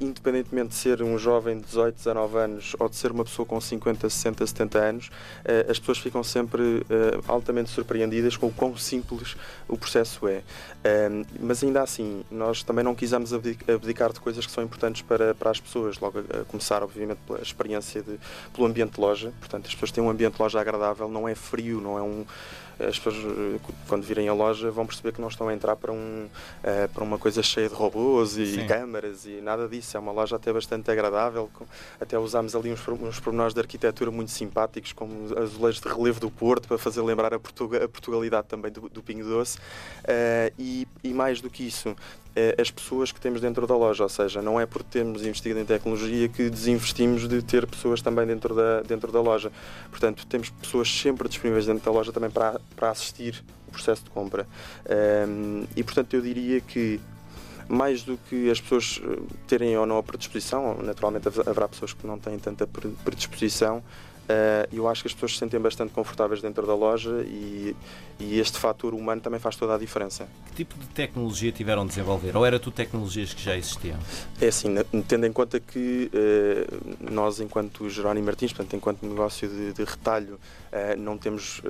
independentemente 0.00 0.68
de 0.70 0.74
ser 0.74 1.02
um 1.02 1.18
jovem 1.18 1.58
de 1.58 1.64
18, 1.66 1.96
19 1.96 2.38
anos 2.38 2.76
ou 2.78 2.88
de 2.88 2.96
ser 2.96 3.12
uma 3.12 3.24
pessoa 3.24 3.46
com 3.46 3.60
50, 3.60 4.10
60, 4.10 4.46
70 4.46 4.78
anos, 4.78 5.10
as 5.68 5.78
pessoas 5.78 5.98
ficam 5.98 6.22
sempre 6.22 6.84
altamente 7.26 7.70
surpreendidas 7.70 8.36
com 8.36 8.46
o 8.46 8.52
quão 8.52 8.76
simples 8.76 9.36
o 9.68 9.78
processo 9.78 10.28
é. 10.28 10.42
Mas 11.40 11.62
ainda 11.62 11.82
assim, 11.82 12.24
nós 12.30 12.62
também 12.62 12.84
não 12.84 12.94
quisemos 12.94 13.32
abdicar 13.32 14.12
de 14.12 14.20
coisas 14.20 14.44
que 14.44 14.52
são 14.52 14.62
importantes 14.62 15.02
para, 15.02 15.34
para 15.34 15.50
as 15.50 15.60
pessoas. 15.60 15.98
Logo 15.98 16.18
a 16.18 16.44
começar, 16.44 16.82
obviamente, 16.82 17.18
pela 17.26 17.40
experiência 17.40 18.02
de, 18.02 18.18
pelo 18.52 18.66
ambiente 18.66 18.94
de 18.94 19.00
loja. 19.00 19.32
Portanto, 19.38 19.66
as 19.66 19.74
pessoas 19.74 19.92
têm 19.92 20.02
um 20.02 20.10
ambiente 20.10 20.34
de 20.34 20.42
loja 20.42 20.60
agradável, 20.60 21.08
não 21.08 21.28
é 21.28 21.34
frio, 21.34 21.80
não 21.80 21.98
é 21.98 22.01
um 22.02 22.26
as 22.88 22.98
pessoas 22.98 23.16
quando 23.88 24.02
virem 24.02 24.28
a 24.28 24.34
loja 24.34 24.70
vão 24.70 24.86
perceber 24.86 25.12
que 25.12 25.20
não 25.20 25.28
estão 25.28 25.48
a 25.48 25.54
entrar 25.54 25.76
para, 25.76 25.92
um, 25.92 26.26
uh, 26.26 26.88
para 26.92 27.04
uma 27.04 27.18
coisa 27.18 27.42
cheia 27.42 27.68
de 27.68 27.74
robôs 27.74 28.36
e 28.36 28.46
Sim. 28.46 28.66
câmaras 28.66 29.24
e 29.24 29.40
nada 29.40 29.68
disso. 29.68 29.96
É 29.96 30.00
uma 30.00 30.12
loja 30.12 30.36
até 30.36 30.52
bastante 30.52 30.90
agradável. 30.90 31.50
Até 32.00 32.18
usámos 32.18 32.54
ali 32.54 32.72
uns, 32.72 32.86
uns 32.88 33.20
pormenores 33.20 33.54
de 33.54 33.60
arquitetura 33.60 34.10
muito 34.10 34.30
simpáticos, 34.30 34.92
como 34.92 35.36
azulejos 35.38 35.80
de 35.80 35.88
relevo 35.88 36.20
do 36.20 36.30
Porto, 36.30 36.68
para 36.68 36.78
fazer 36.78 37.02
lembrar 37.02 37.32
a, 37.34 37.38
Portuga, 37.38 37.84
a 37.84 37.88
Portugalidade 37.88 38.46
também 38.48 38.70
do, 38.70 38.88
do 38.88 39.02
Pingo 39.02 39.24
Doce. 39.24 39.58
Uh, 39.58 40.52
e, 40.58 40.86
e 41.02 41.12
mais 41.12 41.40
do 41.40 41.50
que 41.50 41.66
isso, 41.66 41.94
eh, 42.34 42.54
as 42.58 42.70
pessoas 42.70 43.12
que 43.12 43.20
temos 43.20 43.42
dentro 43.42 43.66
da 43.66 43.76
loja, 43.76 44.04
ou 44.04 44.08
seja, 44.08 44.40
não 44.40 44.58
é 44.58 44.64
por 44.64 44.82
termos 44.82 45.22
investido 45.22 45.58
em 45.58 45.66
tecnologia 45.66 46.28
que 46.28 46.48
desinvestimos 46.48 47.28
de 47.28 47.42
ter 47.42 47.66
pessoas 47.66 48.00
também 48.00 48.26
dentro 48.26 48.54
da, 48.54 48.80
dentro 48.80 49.12
da 49.12 49.20
loja. 49.20 49.52
Portanto, 49.90 50.26
temos 50.26 50.48
pessoas 50.48 50.88
sempre 50.90 51.28
disponíveis 51.28 51.66
dentro 51.66 51.84
da 51.84 51.90
loja 51.90 52.10
também 52.10 52.30
para, 52.30 52.58
para 52.72 52.90
assistir 52.90 53.42
o 53.68 53.72
processo 53.72 54.04
de 54.04 54.10
compra. 54.10 54.46
Um, 55.28 55.64
e, 55.76 55.82
portanto, 55.82 56.14
eu 56.14 56.20
diria 56.20 56.60
que 56.60 57.00
mais 57.68 58.02
do 58.02 58.18
que 58.28 58.50
as 58.50 58.60
pessoas 58.60 59.00
eh, 59.02 59.22
terem 59.46 59.76
ou 59.78 59.86
não 59.86 59.96
a 59.96 60.02
predisposição, 60.02 60.76
naturalmente 60.82 61.28
haverá 61.28 61.68
pessoas 61.68 61.94
que 61.94 62.06
não 62.06 62.18
têm 62.18 62.38
tanta 62.38 62.66
predisposição, 62.66 63.82
Uh, 64.22 64.68
eu 64.72 64.88
acho 64.88 65.02
que 65.02 65.08
as 65.08 65.14
pessoas 65.14 65.32
se 65.32 65.38
sentem 65.38 65.58
bastante 65.58 65.92
confortáveis 65.92 66.40
dentro 66.40 66.64
da 66.64 66.74
loja 66.74 67.24
e, 67.26 67.74
e, 68.20 68.38
este 68.38 68.56
fator 68.56 68.94
humano 68.94 69.20
também 69.20 69.40
faz 69.40 69.56
toda 69.56 69.74
a 69.74 69.78
diferença. 69.78 70.28
Que 70.46 70.54
tipo 70.54 70.78
de 70.78 70.86
tecnologia 70.86 71.50
tiveram 71.50 71.82
de 71.82 71.88
desenvolver? 71.88 72.36
Ou 72.36 72.46
era 72.46 72.58
tudo 72.58 72.72
tecnologias 72.72 73.34
que 73.34 73.42
já 73.42 73.56
existiam? 73.56 73.98
É 74.40 74.46
assim, 74.46 74.76
tendo 75.08 75.26
em 75.26 75.32
conta 75.32 75.58
que 75.58 76.08
uh, 76.14 77.10
nós, 77.12 77.40
enquanto 77.40 77.90
Jerónimo 77.90 78.26
Martins, 78.26 78.52
portanto, 78.52 78.76
enquanto 78.76 79.04
negócio 79.04 79.48
de, 79.48 79.72
de 79.72 79.84
retalho, 79.84 80.34
uh, 80.34 80.98
não 80.98 81.18
temos 81.18 81.60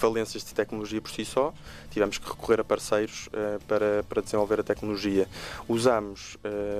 valências 0.00 0.44
de 0.44 0.54
tecnologia 0.54 1.00
por 1.00 1.10
si 1.10 1.24
só, 1.24 1.52
tivemos 1.90 2.18
que 2.18 2.28
recorrer 2.28 2.60
a 2.60 2.64
parceiros 2.64 3.28
para, 3.66 4.04
para 4.08 4.22
desenvolver 4.22 4.60
a 4.60 4.62
tecnologia. 4.62 5.28
Usámos 5.68 6.36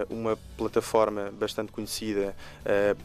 uma 0.09 0.39
plataforma 0.57 1.33
bastante 1.39 1.73
conhecida, 1.73 2.35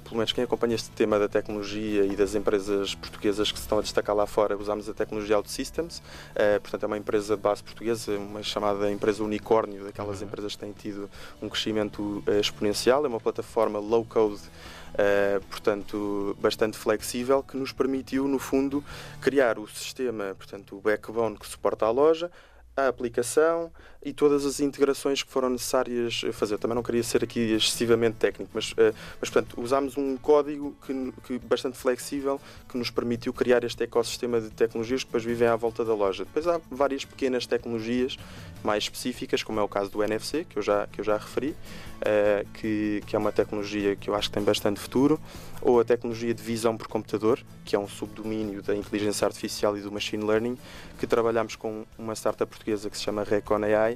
pelo 0.03 0.17
menos 0.17 0.31
quem 0.31 0.43
acompanha 0.43 0.75
este 0.75 0.89
tema 0.91 1.19
da 1.19 1.27
tecnologia 1.27 1.86
tecnologia 1.87 2.05
e 2.05 2.15
das 2.15 2.35
empresas 2.35 2.95
portuguesas 2.95 3.51
que 3.51 3.57
se 3.57 3.63
estão 3.63 3.79
a 3.79 3.81
destacar 3.81 4.15
lá 4.15 4.25
fora, 4.25 4.57
usamos 4.57 4.89
a 4.89 4.93
tecnologia 4.93 5.37
OutSystems, 5.37 5.99
uh, 5.99 6.59
portanto 6.61 6.83
é 6.83 6.87
uma 6.87 6.97
empresa 6.97 7.35
de 7.35 7.41
base 7.41 7.63
portuguesa, 7.63 8.17
uma 8.17 8.43
chamada 8.43 8.91
empresa 8.91 9.23
unicórnio, 9.23 9.85
daquelas 9.85 10.19
uhum. 10.19 10.27
empresas 10.27 10.53
que 10.53 10.59
têm 10.59 10.71
tido 10.73 11.09
um 11.41 11.47
crescimento 11.49 12.23
uh, 12.27 12.39
exponencial, 12.39 13.05
é 13.05 13.07
uma 13.07 13.19
plataforma 13.19 13.79
low-code 13.79 14.41
Uh, 14.87 15.45
portanto, 15.47 16.35
bastante 16.39 16.75
flexível, 16.75 17.43
que 17.43 17.55
nos 17.55 17.71
permitiu, 17.71 18.27
no 18.27 18.39
fundo, 18.39 18.83
criar 19.21 19.59
o 19.59 19.67
sistema, 19.67 20.33
portanto, 20.35 20.75
o 20.75 20.81
backbone 20.81 21.37
que 21.37 21.45
suporta 21.45 21.85
a 21.85 21.91
loja, 21.91 22.31
a 22.77 22.87
aplicação 22.87 23.71
e 24.05 24.13
todas 24.13 24.45
as 24.45 24.59
integrações 24.59 25.23
que 25.23 25.31
foram 25.31 25.49
necessárias 25.49 26.21
fazer. 26.31 26.57
Também 26.59 26.75
não 26.75 26.83
queria 26.83 27.03
ser 27.03 27.23
aqui 27.23 27.39
excessivamente 27.39 28.17
técnico, 28.17 28.51
mas, 28.53 28.71
uh, 28.71 28.93
mas 29.19 29.29
portanto, 29.29 29.59
usámos 29.59 29.97
um 29.97 30.15
código 30.15 30.75
que, 30.85 31.13
que, 31.25 31.39
bastante 31.39 31.77
flexível 31.77 32.39
que 32.69 32.77
nos 32.77 32.91
permitiu 32.91 33.33
criar 33.33 33.63
este 33.63 33.83
ecossistema 33.83 34.39
de 34.39 34.51
tecnologias 34.51 35.01
que 35.01 35.07
depois 35.07 35.23
vivem 35.23 35.47
à 35.47 35.55
volta 35.55 35.83
da 35.83 35.93
loja. 35.93 36.23
Depois 36.23 36.47
há 36.47 36.61
várias 36.69 37.03
pequenas 37.03 37.47
tecnologias 37.47 38.17
mais 38.63 38.83
específicas, 38.83 39.43
como 39.43 39.59
é 39.59 39.63
o 39.63 39.67
caso 39.67 39.89
do 39.89 40.03
NFC, 40.03 40.45
que 40.45 40.57
eu 40.57 40.63
já, 40.63 40.87
que 40.87 41.01
eu 41.01 41.05
já 41.05 41.17
referi, 41.17 41.49
uh, 41.49 42.47
que, 42.53 43.01
que 43.07 43.15
é 43.15 43.19
uma 43.19 43.31
tecnologia 43.31 43.95
que 43.95 44.09
eu 44.09 44.15
acho 44.15 44.29
que 44.29 44.35
tem 44.35 44.43
bastante 44.43 44.79
futuro, 44.79 45.19
ou 45.61 45.79
a 45.79 45.83
tecnologia 45.83 46.33
de 46.33 46.43
visão 46.43 46.77
por 46.77 46.87
computador, 46.87 47.39
que 47.65 47.75
é 47.75 47.79
um 47.79 47.87
subdomínio 47.87 48.61
da 48.61 48.75
inteligência 48.75 49.25
artificial 49.25 49.75
e 49.77 49.81
do 49.81 49.91
machine 49.91 50.23
learning, 50.23 50.57
que 50.99 51.07
trabalhamos 51.07 51.55
com 51.55 51.85
uma 51.97 52.13
startup 52.13 52.49
portuguesa 52.49 52.66
que 52.89 52.97
se 52.97 53.03
chama 53.03 53.23
Recon 53.23 53.63
AI, 53.63 53.93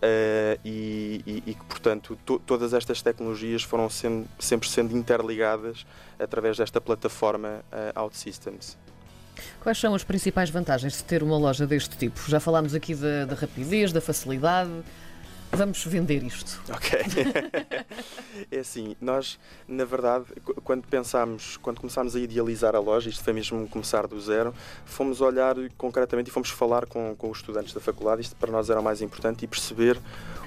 uh, 0.00 0.60
e, 0.64 1.22
e, 1.26 1.42
e, 1.46 1.54
que, 1.54 1.64
portanto, 1.64 2.18
to, 2.24 2.38
todas 2.38 2.72
estas 2.72 3.02
tecnologias 3.02 3.62
foram 3.62 3.88
sendo, 3.88 4.26
sempre 4.38 4.68
sendo 4.68 4.96
interligadas 4.96 5.86
através 6.18 6.56
desta 6.56 6.80
plataforma 6.80 7.62
uh, 7.72 8.00
OutSystems. 8.00 8.76
Quais 9.60 9.78
são 9.78 9.94
as 9.94 10.04
principais 10.04 10.50
vantagens 10.50 10.98
de 10.98 11.04
ter 11.04 11.22
uma 11.22 11.38
loja 11.38 11.66
deste 11.66 11.96
tipo? 11.96 12.20
Já 12.28 12.40
falámos 12.40 12.74
aqui 12.74 12.94
da, 12.94 13.24
da 13.24 13.34
rapidez, 13.34 13.92
da 13.92 14.00
facilidade. 14.00 14.70
Vamos 15.52 15.84
vender 15.84 16.22
isto? 16.22 16.60
Ok. 16.72 16.98
é 18.50 18.58
assim, 18.58 18.96
nós, 19.00 19.38
na 19.66 19.84
verdade, 19.84 20.24
quando 20.64 20.86
pensámos, 20.86 21.56
quando 21.56 21.80
começámos 21.80 22.16
a 22.16 22.20
idealizar 22.20 22.74
a 22.74 22.80
loja, 22.80 23.08
isto 23.08 23.22
foi 23.22 23.32
mesmo 23.32 23.66
começar 23.68 24.06
do 24.06 24.20
zero, 24.20 24.54
fomos 24.84 25.20
olhar 25.20 25.56
concretamente 25.76 26.30
e 26.30 26.32
fomos 26.32 26.50
falar 26.50 26.86
com, 26.86 27.14
com 27.16 27.30
os 27.30 27.38
estudantes 27.38 27.72
da 27.72 27.80
faculdade, 27.80 28.22
isto 28.22 28.36
para 28.36 28.50
nós 28.50 28.70
era 28.70 28.80
o 28.80 28.82
mais 28.82 29.02
importante, 29.02 29.44
e 29.44 29.48
perceber 29.48 29.98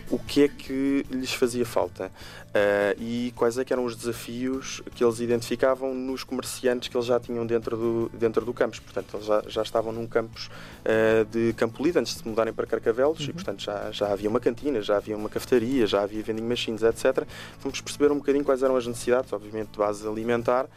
o 0.10 0.20
que 0.20 0.44
é 0.44 0.48
que 0.48 1.06
lhes 1.10 1.34
fazia 1.34 1.66
falta 1.66 2.12
uh, 2.54 3.02
e 3.02 3.34
quais 3.36 3.58
é 3.58 3.66
que 3.66 3.74
eram 3.74 3.84
os 3.84 3.96
desafios 3.96 4.82
que 4.96 5.04
eles 5.04 5.20
identificavam 5.20 5.94
nos 5.94 6.24
comerciantes 6.24 6.88
que 6.88 6.96
eles 6.96 7.08
já 7.08 7.20
tinham 7.20 7.46
dentro 7.46 7.76
do, 7.76 8.12
dentro 8.14 8.46
do 8.46 8.54
campus. 8.54 8.80
Portanto, 8.80 9.16
eles 9.16 9.26
já, 9.26 9.44
já 9.48 9.62
estavam 9.62 9.92
num 9.92 10.08
campus 10.08 10.48
uh, 10.48 11.26
de 11.26 11.54
Campo 11.54 11.84
Lido 11.84 12.00
antes 12.00 12.14
de 12.14 12.20
se 12.20 12.28
mudarem 12.28 12.54
para 12.54 12.68
Carcavelos 12.68 13.20
uhum. 13.20 13.30
e, 13.30 13.34
portanto, 13.34 13.64
já, 13.64 13.92
já 13.92 14.12
havia 14.12 14.30
uma 14.30 14.40
cantina, 14.40 14.82
já 14.82 14.98
havia 14.98 15.18
uma 15.18 15.30
cafetaria, 15.30 15.88
já 15.88 16.02
havia 16.02 16.22
vending 16.22 16.44
machines, 16.44 16.84
etc. 16.84 17.26
Vamos 17.60 17.82
perceber 17.82 18.12
um 18.12 18.18
bocadinho 18.18 18.44
quais 18.44 18.64
eram 18.64 18.76
as 18.76 18.86
necessidades, 18.86 19.34
obviamente, 19.34 19.72
de 19.72 19.78
base 19.78 20.08
alimentar, 20.08 20.68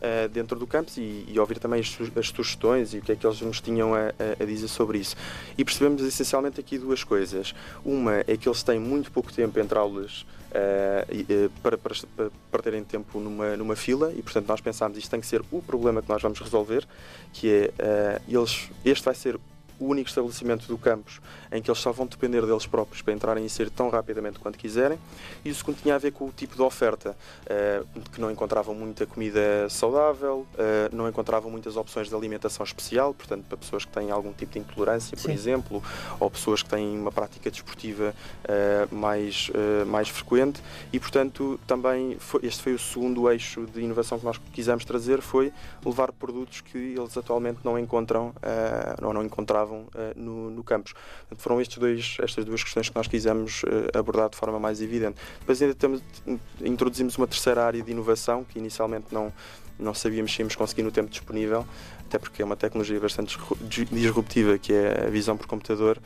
uh, 0.00 0.28
dentro 0.28 0.58
do 0.58 0.66
campus 0.66 0.96
e, 0.96 1.24
e, 1.28 1.38
ouvir 1.38 1.58
também 1.58 1.80
as, 1.80 1.98
as, 2.16 2.28
sugestões 2.28 2.94
e 2.94 2.98
o 2.98 3.02
que 3.02 3.12
é 3.12 3.16
que 3.16 3.26
eles 3.26 3.40
nos 3.40 3.60
tinham 3.60 3.94
a, 3.94 4.12
a, 4.40 4.44
dizer 4.44 4.68
sobre 4.68 4.98
isso. 4.98 5.16
E 5.56 5.64
percebemos 5.64 6.02
essencialmente 6.02 6.58
aqui 6.60 6.78
duas 6.78 7.04
coisas. 7.04 7.54
Uma 7.84 8.20
é 8.26 8.36
que 8.36 8.48
eles 8.48 8.62
têm 8.62 8.78
muito 8.78 9.10
pouco 9.10 9.32
tempo 9.32 9.58
entre 9.58 9.78
aulas 9.78 10.22
uh, 10.50 11.50
para, 11.62 11.78
para, 11.78 11.94
para, 12.50 12.62
terem 12.62 12.84
tempo 12.84 13.20
numa, 13.20 13.56
numa 13.56 13.76
fila 13.76 14.12
e, 14.16 14.22
portanto, 14.22 14.46
nós 14.48 14.60
pensámos 14.60 14.98
isto 14.98 15.10
tem 15.10 15.20
que 15.20 15.26
ser 15.26 15.42
o 15.50 15.62
problema 15.62 16.02
que 16.02 16.08
nós 16.08 16.22
vamos 16.22 16.40
resolver, 16.40 16.86
que 17.32 17.70
é 17.78 18.20
eles, 18.28 18.68
este 18.84 19.04
vai 19.04 19.14
ser 19.14 19.38
o 19.80 19.86
único 19.86 20.08
estabelecimento 20.08 20.66
do 20.66 20.78
campus 20.78 21.20
em 21.50 21.60
que 21.60 21.70
eles 21.70 21.80
só 21.80 21.90
vão 21.90 22.06
depender 22.06 22.44
deles 22.46 22.66
próprios 22.66 23.02
para 23.02 23.12
entrarem 23.12 23.44
e 23.44 23.48
sair 23.48 23.70
tão 23.70 23.88
rapidamente 23.88 24.38
quanto 24.38 24.58
quiserem. 24.58 24.98
E 25.44 25.50
o 25.50 25.54
segundo 25.54 25.80
tinha 25.80 25.94
a 25.94 25.98
ver 25.98 26.12
com 26.12 26.26
o 26.26 26.30
tipo 26.30 26.54
de 26.54 26.62
oferta, 26.62 27.16
uh, 27.44 28.00
que 28.10 28.20
não 28.20 28.30
encontravam 28.30 28.74
muita 28.74 29.06
comida 29.06 29.68
saudável, 29.68 30.46
uh, 30.54 30.94
não 30.94 31.08
encontravam 31.08 31.50
muitas 31.50 31.76
opções 31.76 32.08
de 32.08 32.14
alimentação 32.14 32.62
especial, 32.62 33.14
portanto, 33.14 33.44
para 33.48 33.56
pessoas 33.56 33.84
que 33.84 33.92
têm 33.92 34.10
algum 34.10 34.32
tipo 34.32 34.52
de 34.52 34.58
intolerância, 34.58 35.16
por 35.16 35.24
Sim. 35.24 35.32
exemplo, 35.32 35.82
ou 36.18 36.30
pessoas 36.30 36.62
que 36.62 36.68
têm 36.68 36.98
uma 36.98 37.10
prática 37.10 37.50
desportiva 37.50 38.14
uh, 38.44 38.94
mais, 38.94 39.50
mais 39.86 40.08
frequente. 40.08 40.62
E, 40.92 41.00
portanto, 41.00 41.58
também 41.66 42.16
foi, 42.18 42.40
este 42.44 42.62
foi 42.62 42.74
o 42.74 42.78
segundo 42.78 43.30
eixo 43.30 43.66
de 43.66 43.80
inovação 43.80 44.18
que 44.18 44.24
nós 44.24 44.38
quisemos 44.52 44.84
trazer, 44.84 45.20
foi 45.20 45.52
levar 45.84 46.12
produtos 46.12 46.60
que 46.60 46.78
eles 46.78 47.16
atualmente 47.16 47.60
não 47.64 47.78
encontram, 47.78 48.32
ou 49.02 49.14
não 49.14 49.24
encontravam 49.24 49.69
estavam 49.70 49.80
uh, 49.82 50.12
no, 50.16 50.50
no, 50.50 50.64
campus. 50.64 50.92
Portanto, 50.92 51.40
foram 51.40 51.60
estes 51.60 51.78
dois, 51.78 52.16
estas 52.20 52.44
duas 52.44 52.62
questões 52.62 52.88
que 52.88 52.96
nós 52.96 53.06
quisemos 53.06 53.62
uh, 53.62 53.98
abordar 53.98 54.28
de 54.28 54.36
forma 54.36 54.58
mais 54.58 54.82
evidente. 54.82 55.16
Depois 55.38 55.62
ainda 55.62 55.74
temos, 55.74 56.02
introduzimos 56.60 57.16
uma 57.16 57.26
terceira 57.26 57.64
área 57.64 57.82
de 57.82 57.90
inovação 57.90 58.44
que 58.44 58.58
inicialmente 58.58 59.06
não, 59.12 59.32
não 59.78 59.94
sabíamos 59.94 60.32
se 60.32 60.40
íamos 60.40 60.56
conseguir 60.56 60.82
no 60.82 60.90
tempo 60.90 61.08
disponível, 61.08 61.66
até 62.06 62.18
porque 62.18 62.42
é 62.42 62.44
uma 62.44 62.56
tecnologia 62.56 62.98
bastante 62.98 63.38
disruptiva, 63.90 64.58
que 64.58 64.72
é 64.72 65.06
a 65.06 65.10
visão 65.10 65.36
por 65.36 65.46
computador, 65.46 65.98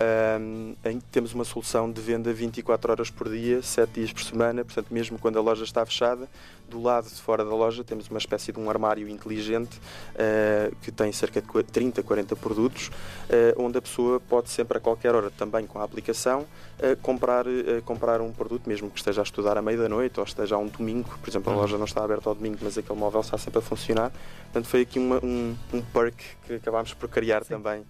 um, 0.00 0.74
em 0.84 0.98
que 0.98 1.06
temos 1.06 1.32
uma 1.32 1.44
solução 1.44 1.90
de 1.90 2.00
venda 2.00 2.32
24 2.32 2.92
horas 2.92 3.10
por 3.10 3.28
dia, 3.28 3.62
7 3.62 3.92
dias 3.92 4.12
por 4.12 4.22
semana, 4.22 4.64
portanto, 4.64 4.86
mesmo 4.90 5.18
quando 5.18 5.38
a 5.38 5.42
loja 5.42 5.64
está 5.64 5.84
fechada, 5.84 6.28
do 6.68 6.80
lado 6.80 7.08
de 7.08 7.20
fora 7.20 7.44
da 7.44 7.54
loja 7.54 7.84
temos 7.84 8.08
uma 8.08 8.18
espécie 8.18 8.50
de 8.50 8.58
um 8.58 8.70
armário 8.70 9.06
inteligente 9.06 9.76
uh, 9.76 10.74
que 10.76 10.90
tem 10.90 11.12
cerca 11.12 11.42
de 11.42 11.62
30, 11.64 12.02
40 12.02 12.34
produtos, 12.36 12.88
uh, 12.88 13.62
onde 13.62 13.76
a 13.76 13.82
pessoa 13.82 14.18
pode 14.18 14.48
sempre 14.48 14.78
a 14.78 14.80
qualquer 14.80 15.14
hora, 15.14 15.30
também 15.30 15.66
com 15.66 15.78
a 15.78 15.84
aplicação, 15.84 16.40
uh, 16.40 16.96
comprar, 17.02 17.44
comprar 17.84 18.20
um 18.20 18.32
produto, 18.32 18.66
mesmo 18.66 18.90
que 18.90 18.98
esteja 18.98 19.20
a 19.20 19.24
estudar 19.24 19.58
à 19.58 19.62
meia 19.62 19.76
da 19.76 19.88
noite 19.88 20.18
ou 20.18 20.24
esteja 20.24 20.56
a 20.56 20.58
um 20.58 20.66
domingo, 20.66 21.10
por 21.20 21.28
exemplo, 21.28 21.52
a 21.52 21.54
uhum. 21.54 21.60
loja 21.60 21.76
não 21.76 21.84
está 21.84 22.02
aberta 22.02 22.28
ao 22.28 22.34
domingo, 22.34 22.58
mas 22.62 22.78
aquele 22.78 22.98
móvel 22.98 23.20
está 23.20 23.36
sempre 23.36 23.58
a 23.58 23.62
funcionar. 23.62 24.10
Portanto, 24.44 24.66
foi 24.66 24.80
aqui 24.80 24.98
uma, 24.98 25.22
um, 25.22 25.54
um 25.74 25.82
perk 25.82 26.24
que 26.46 26.54
acabámos 26.54 26.94
por 26.94 27.08
criar 27.08 27.44
Sim. 27.44 27.54
também 27.54 27.84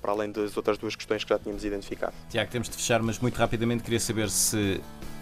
para 0.00 0.12
além 0.12 0.30
das 0.30 0.56
outras 0.56 0.78
duas 0.78 0.94
questões 0.96 1.24
que 1.24 1.30
já 1.30 1.38
tínhamos 1.38 1.64
identificado. 1.64 2.12
Tiago, 2.28 2.50
temos 2.50 2.68
de 2.68 2.76
fechar, 2.76 3.02
mas 3.02 3.18
muito 3.18 3.36
rapidamente 3.36 3.82
queria 3.82 4.00
saber 4.00 4.30
se 4.30 4.80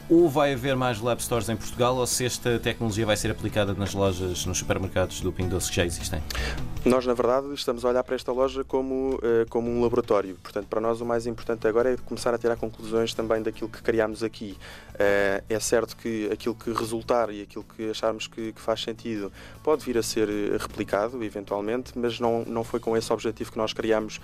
ou 0.08 0.28
vai 0.28 0.54
haver 0.54 0.74
mais 0.74 1.00
Lab 1.00 1.22
Stores 1.22 1.48
em 1.48 1.56
Portugal 1.56 1.96
ou 1.96 2.06
se 2.06 2.24
esta 2.24 2.58
tecnologia 2.58 3.04
vai 3.04 3.16
ser 3.16 3.30
aplicada 3.30 3.74
nas 3.74 3.92
lojas, 3.92 4.46
nos 4.46 4.58
supermercados 4.58 5.20
do 5.20 5.30
Pingo 5.30 5.50
Doce 5.50 5.68
que 5.68 5.76
já 5.76 5.84
existem? 5.84 6.22
Nós, 6.88 7.04
na 7.04 7.12
verdade, 7.12 7.52
estamos 7.52 7.84
a 7.84 7.90
olhar 7.90 8.02
para 8.02 8.16
esta 8.16 8.32
loja 8.32 8.64
como, 8.64 9.20
eh, 9.22 9.44
como 9.50 9.70
um 9.70 9.82
laboratório. 9.82 10.36
Portanto, 10.42 10.68
para 10.68 10.80
nós 10.80 11.02
o 11.02 11.04
mais 11.04 11.26
importante 11.26 11.68
agora 11.68 11.92
é 11.92 11.96
começar 11.98 12.32
a 12.32 12.38
tirar 12.38 12.56
conclusões 12.56 13.12
também 13.12 13.42
daquilo 13.42 13.68
que 13.68 13.82
criámos 13.82 14.22
aqui. 14.22 14.56
Eh, 14.98 15.44
é 15.50 15.60
certo 15.60 15.94
que 15.94 16.30
aquilo 16.32 16.54
que 16.54 16.72
resultar 16.72 17.28
e 17.28 17.42
aquilo 17.42 17.62
que 17.62 17.90
acharmos 17.90 18.26
que, 18.26 18.54
que 18.54 18.60
faz 18.60 18.80
sentido 18.80 19.30
pode 19.62 19.84
vir 19.84 19.98
a 19.98 20.02
ser 20.02 20.30
eh, 20.30 20.56
replicado, 20.58 21.22
eventualmente, 21.22 21.92
mas 21.94 22.18
não, 22.18 22.42
não 22.46 22.64
foi 22.64 22.80
com 22.80 22.96
esse 22.96 23.12
objetivo 23.12 23.52
que 23.52 23.58
nós 23.58 23.74
criámos 23.74 24.18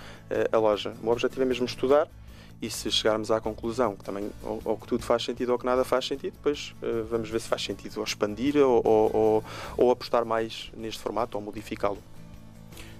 a 0.51 0.57
loja. 0.57 0.91
O 1.03 1.09
objetivo 1.09 1.43
é 1.43 1.45
mesmo 1.45 1.67
estudar 1.67 2.07
e 2.59 2.67
se 2.67 2.89
chegarmos 2.89 3.29
à 3.29 3.39
conclusão 3.39 3.95
que 3.95 4.03
também 4.03 4.31
ou, 4.41 4.59
ou, 4.65 4.77
que 4.77 4.87
tudo 4.87 5.03
faz 5.03 5.23
sentido 5.23 5.51
ou 5.51 5.59
que 5.59 5.67
nada 5.67 5.83
faz 5.83 6.07
sentido, 6.07 6.33
depois 6.33 6.73
uh, 6.81 7.05
vamos 7.11 7.29
ver 7.29 7.41
se 7.41 7.47
faz 7.47 7.63
sentido 7.63 7.97
ou 7.97 8.03
expandir 8.03 8.55
ou, 8.57 8.81
ou, 8.83 9.43
ou 9.77 9.91
apostar 9.91 10.25
mais 10.25 10.71
neste 10.75 10.99
formato 10.99 11.37
ou 11.37 11.43
modificá-lo. 11.43 12.01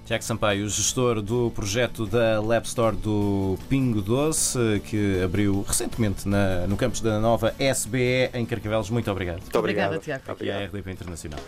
Tiago 0.06 0.24
Sampaio, 0.24 0.70
gestor 0.70 1.20
do 1.20 1.52
projeto 1.56 2.06
da 2.06 2.40
Lab 2.40 2.68
Store 2.68 2.96
do 2.96 3.58
Pingo 3.68 4.04
Doce, 4.04 4.80
que 4.86 5.20
abriu 5.24 5.66
recentemente 5.68 6.28
na, 6.28 6.68
no 6.68 6.78
campus 6.78 7.02
da 7.02 7.20
nova 7.20 7.56
SBE 7.58 8.30
em 8.36 8.46
Carcavelos. 8.46 8.92
Muito 8.92 9.10
obrigado. 9.10 9.42
Muito 9.42 9.58
obrigado. 9.58 9.96
Obrigada, 9.96 10.22
Tiago. 10.22 10.32
Aqui 10.32 10.52
a 10.52 10.66
RDP 10.66 10.92
Internacional. 10.92 11.40